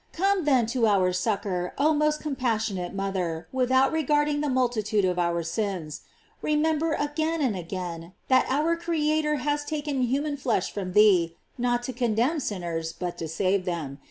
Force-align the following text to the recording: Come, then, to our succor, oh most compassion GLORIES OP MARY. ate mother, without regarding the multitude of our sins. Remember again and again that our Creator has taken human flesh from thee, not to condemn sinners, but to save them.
Come, 0.13 0.45
then, 0.45 0.65
to 0.73 0.87
our 0.87 1.13
succor, 1.13 1.73
oh 1.77 1.93
most 1.93 2.21
compassion 2.21 2.77
GLORIES 2.77 2.89
OP 2.89 2.95
MARY. 2.95 3.05
ate 3.05 3.05
mother, 3.13 3.47
without 3.51 3.91
regarding 3.91 4.41
the 4.41 4.49
multitude 4.49 5.05
of 5.05 5.19
our 5.19 5.43
sins. 5.43 6.01
Remember 6.41 6.93
again 6.93 7.39
and 7.39 7.55
again 7.55 8.13
that 8.27 8.47
our 8.49 8.75
Creator 8.75 9.35
has 9.45 9.63
taken 9.63 10.01
human 10.01 10.37
flesh 10.37 10.73
from 10.73 10.93
thee, 10.93 11.35
not 11.59 11.83
to 11.83 11.93
condemn 11.93 12.39
sinners, 12.39 12.93
but 12.93 13.15
to 13.19 13.27
save 13.27 13.65
them. 13.65 13.99